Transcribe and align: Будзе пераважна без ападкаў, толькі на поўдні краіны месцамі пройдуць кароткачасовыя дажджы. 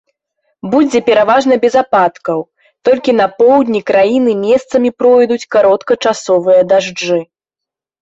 Будзе 0.71 1.01
пераважна 1.09 1.57
без 1.65 1.73
ападкаў, 1.83 2.39
толькі 2.91 3.11
на 3.21 3.27
поўдні 3.43 3.81
краіны 3.93 4.31
месцамі 4.47 4.89
пройдуць 5.05 5.41
кароткачасовыя 5.57 6.61
дажджы. 6.75 7.25